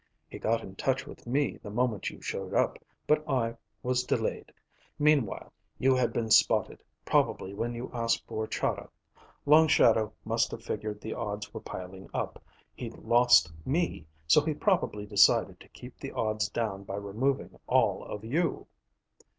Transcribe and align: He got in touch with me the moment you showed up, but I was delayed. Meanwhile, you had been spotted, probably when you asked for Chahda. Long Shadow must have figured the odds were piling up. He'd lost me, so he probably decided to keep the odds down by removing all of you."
He 0.27 0.39
got 0.39 0.61
in 0.63 0.75
touch 0.75 1.05
with 1.05 1.27
me 1.27 1.57
the 1.61 1.69
moment 1.69 2.09
you 2.09 2.19
showed 2.23 2.55
up, 2.55 2.79
but 3.05 3.23
I 3.29 3.55
was 3.83 4.03
delayed. 4.03 4.51
Meanwhile, 4.97 5.53
you 5.77 5.95
had 5.95 6.11
been 6.11 6.31
spotted, 6.31 6.83
probably 7.05 7.53
when 7.53 7.75
you 7.75 7.91
asked 7.93 8.25
for 8.25 8.47
Chahda. 8.47 8.89
Long 9.45 9.67
Shadow 9.67 10.11
must 10.25 10.49
have 10.49 10.63
figured 10.63 11.01
the 11.01 11.13
odds 11.13 11.53
were 11.53 11.61
piling 11.61 12.09
up. 12.15 12.43
He'd 12.73 12.95
lost 12.95 13.51
me, 13.63 14.07
so 14.25 14.41
he 14.43 14.55
probably 14.55 15.05
decided 15.05 15.59
to 15.59 15.67
keep 15.67 15.99
the 15.99 16.13
odds 16.13 16.49
down 16.49 16.83
by 16.83 16.95
removing 16.95 17.59
all 17.67 18.03
of 18.03 18.23
you." 18.25 18.65